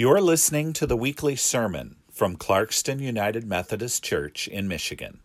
[0.00, 5.20] You're listening to the weekly sermon from Clarkston United Methodist Church in Michigan.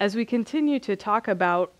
[0.00, 1.74] As we continue to talk about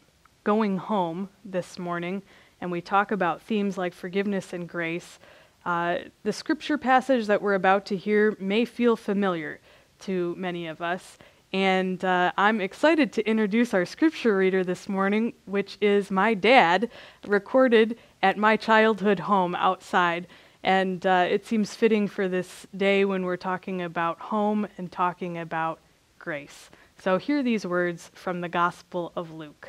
[0.44, 2.22] going home this morning,
[2.60, 5.18] and we talk about themes like forgiveness and grace,
[5.64, 9.60] uh, the scripture passage that we're about to hear may feel familiar
[10.00, 11.18] to many of us,
[11.52, 16.90] and uh, I'm excited to introduce our scripture reader this morning, which is my dad,
[17.26, 20.26] recorded at my childhood home outside.
[20.62, 25.36] And uh, it seems fitting for this day when we're talking about home and talking
[25.36, 25.80] about
[26.18, 26.70] grace.
[26.98, 29.68] So, hear these words from the Gospel of Luke.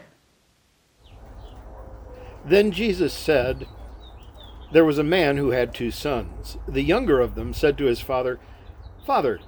[2.46, 3.68] Then Jesus said,
[4.74, 6.58] there was a man who had two sons.
[6.68, 8.40] The younger of them said to his father,
[9.06, 9.40] Father,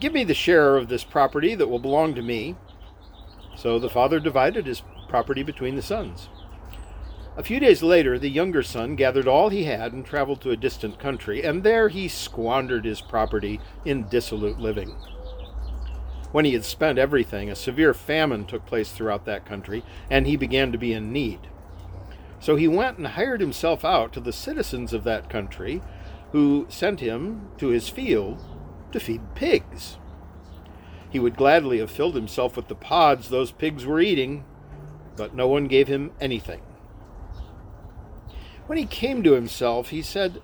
[0.00, 2.56] give me the share of this property that will belong to me.
[3.56, 6.30] So the father divided his property between the sons.
[7.36, 10.56] A few days later, the younger son gathered all he had and traveled to a
[10.56, 14.96] distant country, and there he squandered his property in dissolute living.
[16.32, 20.36] When he had spent everything, a severe famine took place throughout that country, and he
[20.36, 21.40] began to be in need.
[22.40, 25.82] So he went and hired himself out to the citizens of that country,
[26.32, 28.42] who sent him to his field
[28.92, 29.98] to feed pigs.
[31.10, 34.44] He would gladly have filled himself with the pods those pigs were eating,
[35.16, 36.62] but no one gave him anything.
[38.66, 40.40] When he came to himself, he said,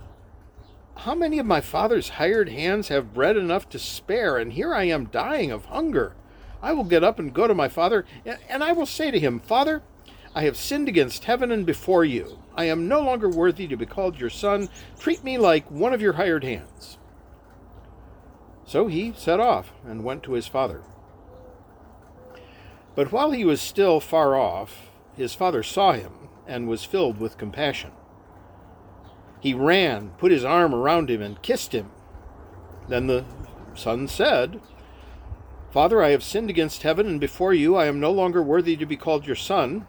[0.96, 4.84] How many of my father's hired hands have bread enough to spare, and here I
[4.84, 6.16] am dying of hunger?
[6.60, 8.04] I will get up and go to my father,
[8.48, 9.82] and I will say to him, Father,
[10.36, 12.38] I have sinned against heaven and before you.
[12.54, 14.68] I am no longer worthy to be called your son.
[14.98, 16.98] Treat me like one of your hired hands.
[18.66, 20.82] So he set off and went to his father.
[22.94, 26.12] But while he was still far off, his father saw him
[26.46, 27.92] and was filled with compassion.
[29.40, 31.90] He ran, put his arm around him, and kissed him.
[32.88, 33.24] Then the
[33.74, 34.60] son said,
[35.70, 37.74] Father, I have sinned against heaven and before you.
[37.74, 39.86] I am no longer worthy to be called your son.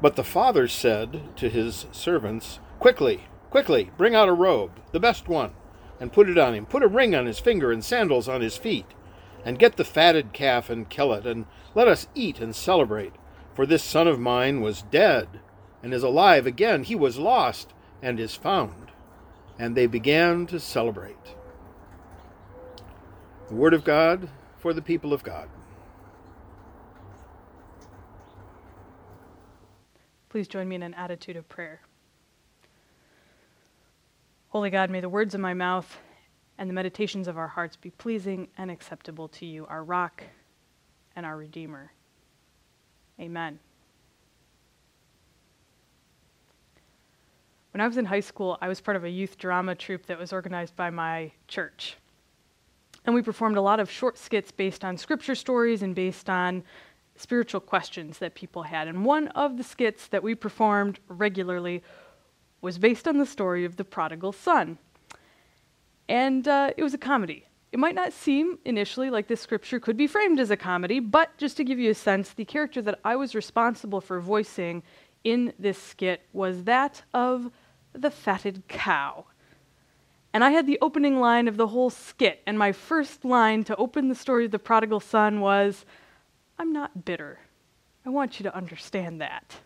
[0.00, 5.28] But the father said to his servants, Quickly, quickly, bring out a robe, the best
[5.28, 5.52] one,
[5.98, 6.66] and put it on him.
[6.66, 8.86] Put a ring on his finger and sandals on his feet.
[9.44, 13.14] And get the fatted calf and kill it, and let us eat and celebrate.
[13.54, 15.40] For this son of mine was dead,
[15.82, 16.84] and is alive again.
[16.84, 17.72] He was lost,
[18.02, 18.92] and is found.
[19.58, 21.34] And they began to celebrate.
[23.48, 24.28] The Word of God
[24.58, 25.48] for the people of God.
[30.38, 31.80] Please join me in an attitude of prayer.
[34.50, 35.98] Holy God, may the words of my mouth
[36.58, 40.22] and the meditations of our hearts be pleasing and acceptable to you, our rock
[41.16, 41.90] and our Redeemer.
[43.18, 43.58] Amen.
[47.72, 50.20] When I was in high school, I was part of a youth drama troupe that
[50.20, 51.96] was organized by my church.
[53.04, 56.62] And we performed a lot of short skits based on scripture stories and based on
[57.20, 58.88] spiritual questions that people had.
[58.88, 61.82] And one of the skits that we performed regularly
[62.60, 64.78] was based on the story of the prodigal son.
[66.08, 67.44] And uh, it was a comedy.
[67.70, 71.36] It might not seem initially like this scripture could be framed as a comedy, but
[71.36, 74.82] just to give you a sense, the character that I was responsible for voicing
[75.22, 77.50] in this skit was that of
[77.92, 79.26] the fatted cow.
[80.32, 83.76] And I had the opening line of the whole skit, and my first line to
[83.76, 85.84] open the story of the prodigal son was,
[86.58, 87.38] I'm not bitter.
[88.04, 89.56] I want you to understand that.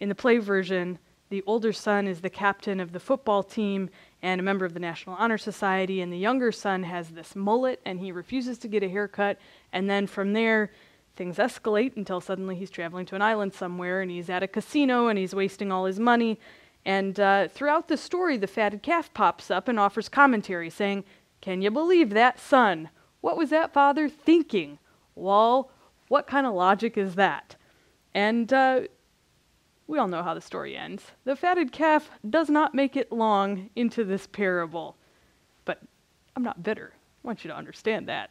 [0.00, 0.98] In the play version,
[1.30, 3.88] the older son is the captain of the football team
[4.22, 7.80] and a member of the National Honor Society, and the younger son has this mullet
[7.84, 9.38] and he refuses to get a haircut.
[9.72, 10.70] And then from there,
[11.16, 15.08] things escalate until suddenly he's traveling to an island somewhere and he's at a casino
[15.08, 16.38] and he's wasting all his money.
[16.84, 21.04] And uh, throughout the story, the fatted calf pops up and offers commentary saying,
[21.40, 22.90] Can you believe that, son?
[23.22, 24.78] What was that father thinking?
[25.14, 25.70] Well,
[26.08, 27.56] what kind of logic is that?
[28.14, 28.82] And uh,
[29.86, 31.02] we all know how the story ends.
[31.24, 34.96] The fatted calf does not make it long into this parable.
[35.64, 35.80] But
[36.36, 36.92] I'm not bitter.
[36.94, 38.30] I want you to understand that.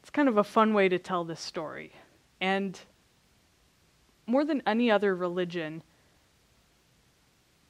[0.00, 1.92] It's kind of a fun way to tell this story.
[2.40, 2.78] And
[4.26, 5.82] more than any other religion,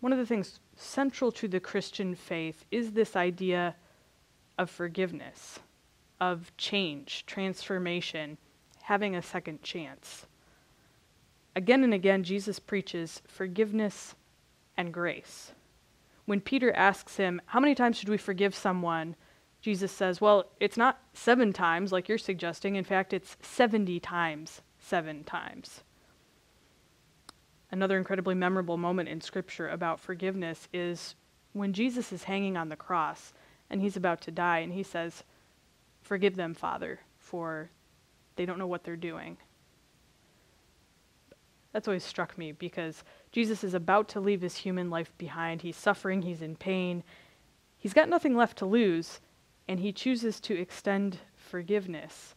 [0.01, 3.77] one of the things central to the Christian faith is this idea
[4.59, 5.59] of forgiveness
[6.21, 8.39] of change, transformation,
[8.83, 10.27] having a second chance.
[11.57, 14.15] Again and again, Jesus preaches forgiveness
[14.77, 15.53] and grace.
[16.27, 19.15] When Peter asks him, How many times should we forgive someone?
[19.61, 22.77] Jesus says, Well, it's not seven times like you're suggesting.
[22.77, 25.83] In fact, it's 70 times seven times.
[27.71, 31.15] Another incredibly memorable moment in Scripture about forgiveness is
[31.53, 33.33] when Jesus is hanging on the cross
[33.71, 35.25] and he's about to die, and he says,
[36.05, 37.71] Forgive them, Father, for
[38.37, 39.39] they don't know what they're doing.
[41.73, 43.03] That's always struck me because
[43.33, 45.63] Jesus is about to leave his human life behind.
[45.63, 47.03] He's suffering, he's in pain,
[47.79, 49.21] he's got nothing left to lose,
[49.67, 52.35] and he chooses to extend forgiveness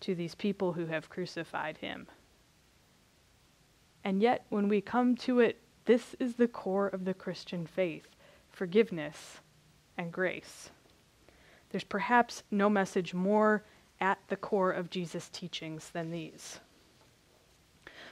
[0.00, 2.08] to these people who have crucified him.
[4.02, 8.08] And yet, when we come to it, this is the core of the Christian faith
[8.50, 9.40] forgiveness
[9.96, 10.70] and grace.
[11.72, 13.64] There's perhaps no message more
[14.00, 16.60] at the core of Jesus' teachings than these.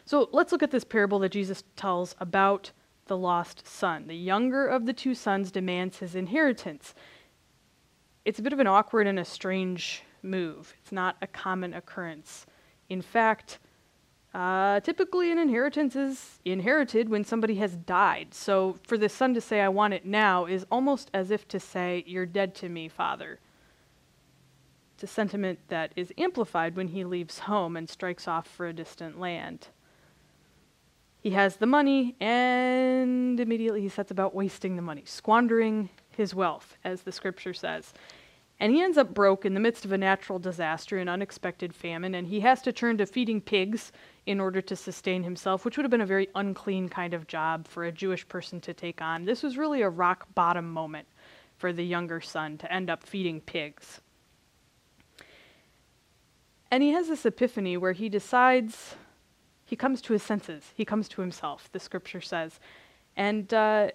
[0.05, 2.73] So let's look at this parable that Jesus tells about
[3.07, 4.07] the lost son.
[4.07, 6.95] The younger of the two sons demands his inheritance.
[8.25, 10.75] It's a bit of an awkward and a strange move.
[10.81, 12.47] It's not a common occurrence.
[12.89, 13.59] In fact,
[14.33, 18.33] uh, typically, an inheritance is inherited when somebody has died.
[18.33, 21.59] So, for the son to say, I want it now, is almost as if to
[21.59, 23.41] say, You're dead to me, father.
[25.03, 29.19] A sentiment that is amplified when he leaves home and strikes off for a distant
[29.19, 29.69] land.
[31.23, 36.77] He has the money, and immediately he sets about wasting the money, squandering his wealth,
[36.85, 37.95] as the scripture says.
[38.59, 42.15] And he ends up broke in the midst of a natural disaster, an unexpected famine,
[42.15, 43.93] and he has to turn to feeding pigs
[44.27, 47.67] in order to sustain himself, which would have been a very unclean kind of job
[47.67, 49.25] for a Jewish person to take on.
[49.25, 51.09] This was really a rock bottom moment
[51.57, 54.03] for the younger son to end up feeding pigs.
[56.71, 58.95] And he has this epiphany where he decides,
[59.65, 62.61] he comes to his senses, he comes to himself, the scripture says.
[63.17, 63.91] And uh,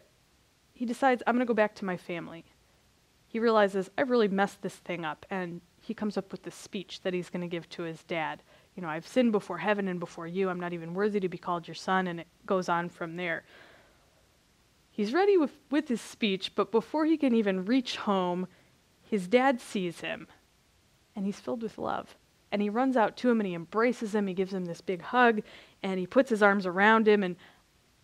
[0.74, 2.46] he decides, I'm going to go back to my family
[3.36, 7.02] he realizes I've really messed this thing up, and he comes up with this speech
[7.02, 8.42] that he's going to give to his dad.
[8.78, 10.48] You know, I've sinned before heaven and before you.
[10.48, 13.44] I'm not even worthy to be called your son, and it goes on from there.
[14.90, 18.48] He's ready with, with his speech, but before he can even reach home,
[19.04, 20.28] his dad sees him,
[21.14, 22.16] and he's filled with love.
[22.56, 24.28] And he runs out to him and he embraces him.
[24.28, 25.42] He gives him this big hug,
[25.84, 27.22] and he puts his arms around him.
[27.22, 27.36] And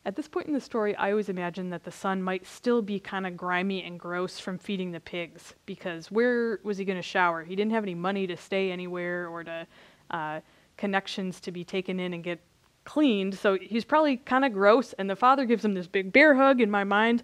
[0.03, 2.99] at this point in the story, I always imagine that the son might still be
[2.99, 7.01] kind of grimy and gross from feeding the pigs because where was he going to
[7.01, 7.45] shower?
[7.45, 9.65] He didn't have any money to stay anywhere or to
[10.09, 10.41] uh,
[10.75, 12.41] connections to be taken in and get
[12.83, 14.91] cleaned, so he's probably kind of gross.
[14.91, 17.23] And the father gives him this big bear hug in my mind.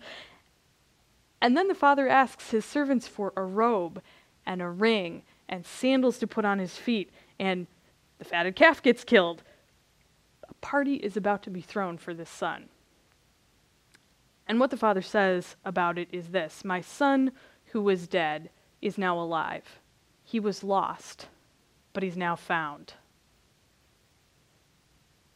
[1.41, 4.01] And then the father asks his servants for a robe
[4.45, 7.67] and a ring and sandals to put on his feet, and
[8.19, 9.43] the fatted calf gets killed
[10.49, 12.69] A party is about to be thrown for this son.
[14.47, 17.31] And what the father says about it is this My son,
[17.67, 18.49] who was dead,
[18.81, 19.79] is now alive.
[20.23, 21.27] He was lost,
[21.93, 22.93] but he's now found.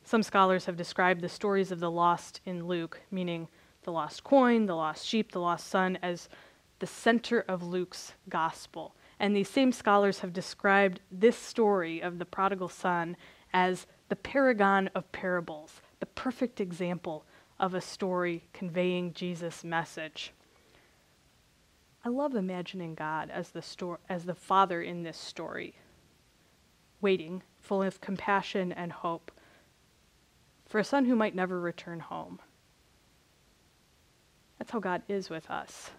[0.03, 3.47] Some scholars have described the stories of the lost in Luke, meaning
[3.83, 6.27] the lost coin, the lost sheep, the lost son, as
[6.79, 8.95] the center of Luke's gospel.
[9.21, 13.15] And these same scholars have described this story of the prodigal son
[13.53, 17.23] as the paragon of parables, the perfect example
[17.59, 20.33] of a story conveying Jesus' message.
[22.03, 25.75] I love imagining God as the, sto- as the father in this story,
[27.00, 29.31] waiting, full of compassion and hope,
[30.65, 32.39] for a son who might never return home.
[34.57, 35.91] That's how God is with us,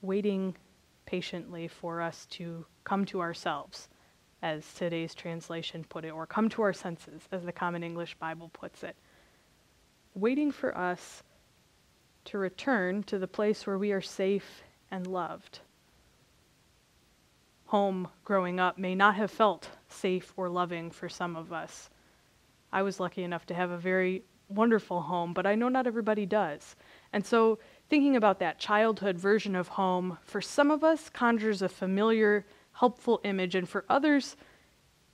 [0.00, 0.56] waiting
[1.06, 3.88] patiently for us to come to ourselves
[4.42, 8.50] as today's translation put it, or come to our senses, as the Common English Bible
[8.52, 8.96] puts it.
[10.14, 11.22] Waiting for us
[12.24, 15.60] to return to the place where we are safe and loved.
[17.66, 21.88] Home growing up may not have felt safe or loving for some of us.
[22.72, 26.26] I was lucky enough to have a very wonderful home, but I know not everybody
[26.26, 26.76] does.
[27.12, 31.68] And so, thinking about that childhood version of home, for some of us, conjures a
[31.68, 34.36] familiar helpful image, and for others,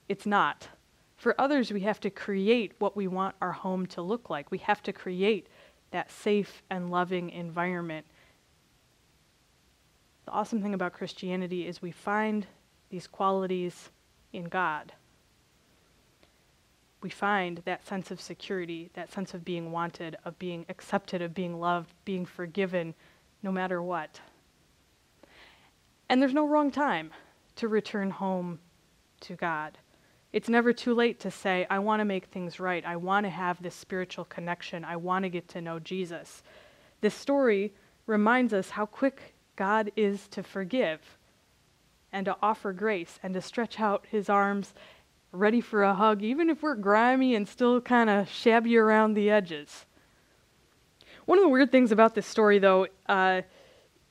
[0.08, 0.68] it's not.
[1.16, 4.50] For others, we have to create what we want our home to look like.
[4.50, 5.48] We have to create
[5.90, 8.06] that safe and loving environment.
[10.26, 12.46] The awesome thing about Christianity is we find
[12.90, 13.90] these qualities
[14.32, 14.92] in God.
[17.00, 21.34] We find that sense of security, that sense of being wanted, of being accepted, of
[21.34, 22.94] being loved, being forgiven,
[23.42, 24.20] no matter what.
[26.08, 27.10] And there's no wrong time
[27.56, 28.58] to return home
[29.20, 29.78] to God.
[30.32, 32.84] It's never too late to say, I want to make things right.
[32.84, 34.84] I want to have this spiritual connection.
[34.84, 36.42] I want to get to know Jesus.
[37.00, 37.72] This story
[38.06, 41.18] reminds us how quick God is to forgive
[42.12, 44.74] and to offer grace and to stretch out his arms
[45.38, 49.30] ready for a hug, even if we're grimy and still kind of shabby around the
[49.30, 49.86] edges.
[51.26, 53.42] One of the weird things about this story, though, uh,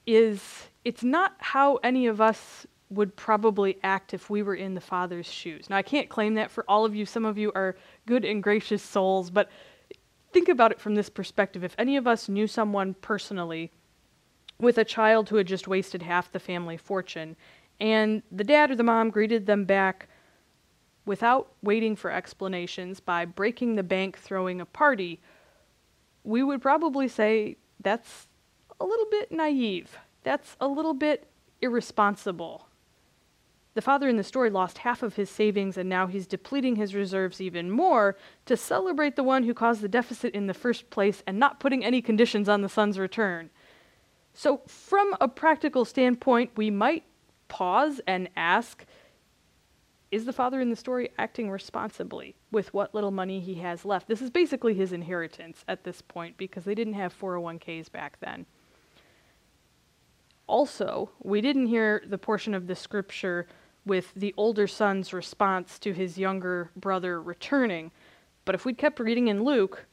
[0.06, 4.82] is it's not how any of us would probably act if we were in the
[4.82, 5.70] Father's shoes.
[5.70, 7.06] Now, I can't claim that for all of you.
[7.06, 9.50] Some of you are good and gracious souls, but
[10.32, 11.64] think about it from this perspective.
[11.64, 13.72] If any of us knew someone personally
[14.60, 17.36] with a child who had just wasted half the family fortune,
[17.80, 20.08] and the dad or the mom greeted them back
[21.08, 25.20] without waiting for explanations by breaking the bank, throwing a party,
[26.24, 28.28] we would probably say that's
[28.80, 29.98] a little bit naive.
[30.24, 31.28] That's a little bit
[31.62, 32.68] irresponsible.
[33.74, 36.94] The father in the story lost half of his savings and now he's depleting his
[36.94, 41.24] reserves even more to celebrate the one who caused the deficit in the first place
[41.26, 43.50] and not putting any conditions on the son's return.
[44.34, 47.04] So, from a practical standpoint, we might
[47.48, 48.86] pause and ask
[50.12, 54.08] is the father in the story acting responsibly with what little money he has left?
[54.08, 58.46] This is basically his inheritance at this point because they didn't have 401ks back then.
[60.48, 63.48] Also, we didn't hear the portion of the scripture
[63.86, 67.92] with the older son's response to his younger brother returning.
[68.46, 69.86] But if we'd kept reading in Luke,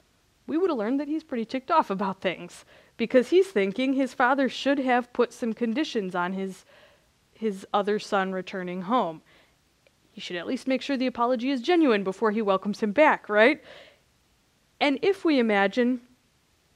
[0.46, 2.64] we would have learned that he's pretty ticked off about things
[2.96, 6.64] because he's thinking his father should have put some conditions on his
[7.32, 9.20] his other son returning home.
[10.14, 13.28] He should at least make sure the apology is genuine before he welcomes him back,
[13.28, 13.60] right?
[14.80, 16.02] And if we imagine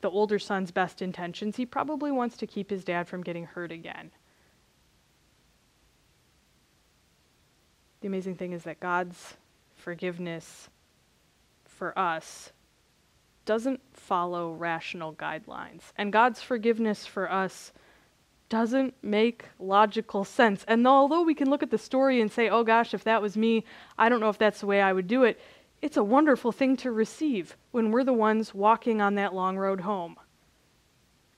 [0.00, 3.70] the older son's best intentions, he probably wants to keep his dad from getting hurt
[3.70, 4.10] again.
[8.00, 9.34] The amazing thing is that God's
[9.76, 10.68] forgiveness
[11.64, 12.50] for us
[13.44, 15.92] doesn't follow rational guidelines.
[15.96, 17.72] And God's forgiveness for us
[18.48, 20.64] doesn't make logical sense.
[20.66, 23.36] And although we can look at the story and say, oh gosh, if that was
[23.36, 23.64] me,
[23.98, 25.40] I don't know if that's the way I would do it,
[25.80, 29.80] it's a wonderful thing to receive when we're the ones walking on that long road
[29.80, 30.16] home.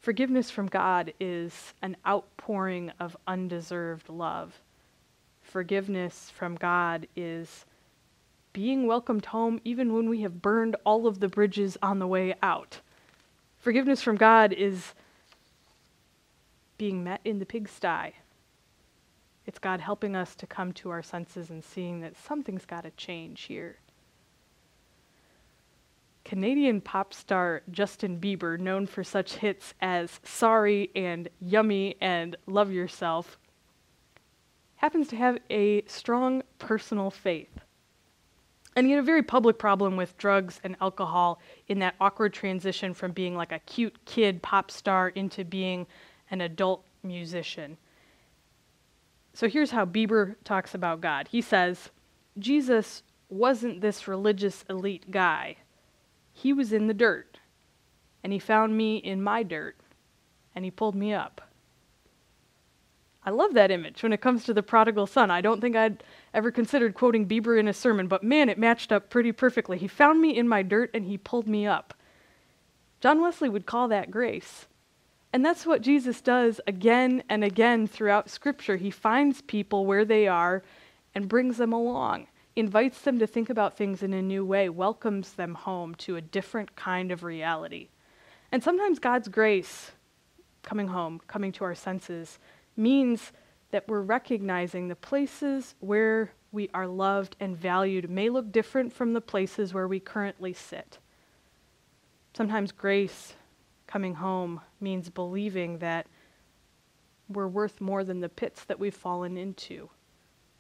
[0.01, 4.63] Forgiveness from God is an outpouring of undeserved love.
[5.43, 7.67] Forgiveness from God is
[8.53, 12.35] being welcomed home even when we have burned all of the bridges on the way
[12.43, 12.81] out.
[13.59, 14.95] Forgiveness from God is
[16.81, 18.15] being met in the pigsty.
[19.45, 22.91] It's God helping us to come to our senses and seeing that something's got to
[22.93, 23.77] change here.
[26.25, 32.73] Canadian pop star Justin Bieber, known for such hits as Sorry and Yummy and Love
[32.73, 33.39] Yourself,
[34.77, 37.59] happens to have a strong personal faith.
[38.75, 42.95] And he had a very public problem with drugs and alcohol in that awkward transition
[42.95, 45.87] from being like a cute kid pop star into being
[46.31, 47.77] an adult musician.
[49.33, 51.29] So here's how Bieber talks about God.
[51.29, 51.91] He says,
[52.39, 55.57] Jesus wasn't this religious elite guy.
[56.33, 57.39] He was in the dirt,
[58.23, 59.77] and he found me in my dirt,
[60.55, 61.41] and he pulled me up.
[63.23, 65.31] I love that image when it comes to the prodigal son.
[65.31, 68.93] I don't think I'd ever considered quoting Bieber in a sermon, but man, it matched
[68.93, 69.77] up pretty perfectly.
[69.77, 71.93] He found me in my dirt and he pulled me up.
[73.01, 74.67] John Wesley would call that grace.
[75.33, 78.77] And that's what Jesus does again and again throughout Scripture.
[78.77, 80.63] He finds people where they are
[81.15, 85.35] and brings them along, invites them to think about things in a new way, welcomes
[85.35, 87.89] them home to a different kind of reality.
[88.51, 89.93] And sometimes God's grace,
[90.63, 92.39] coming home, coming to our senses,
[92.77, 93.33] means
[93.71, 99.13] that we're recognizing the places where we are loved and valued may look different from
[99.13, 100.99] the places where we currently sit.
[102.35, 103.35] Sometimes grace
[103.91, 106.07] coming home means believing that
[107.29, 109.91] we're worth more than the pits that we've fallen into.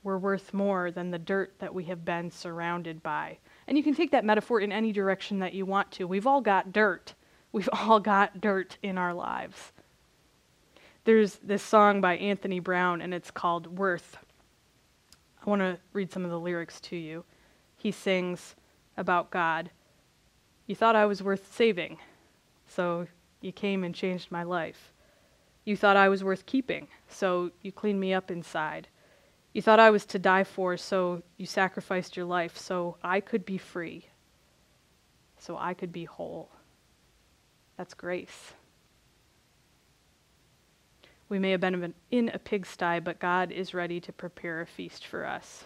[0.03, 3.39] We're worth more than the dirt that we have been surrounded by.
[3.67, 6.07] And you can take that metaphor in any direction that you want to.
[6.07, 7.15] We've all got dirt.
[7.53, 9.73] We've all got dirt in our lives.
[11.05, 14.17] There's this song by Anthony Brown, and it's called Worth.
[15.45, 17.25] I want to read some of the lyrics to you.
[17.77, 18.55] He sings
[18.97, 19.71] about God.
[20.67, 21.99] You thought I was worth saving,
[22.69, 23.09] so
[23.41, 24.93] you came and changed my life.
[25.65, 28.89] You thought I was worth keeping, so you cleaned me up inside.
[29.53, 33.45] You thought I was to die for, so you sacrificed your life so I could
[33.45, 34.07] be free,
[35.39, 36.51] so I could be whole.
[37.77, 38.53] That's grace.
[41.29, 45.07] We may have been in a pigsty, but God is ready to prepare a feast
[45.07, 45.65] for us.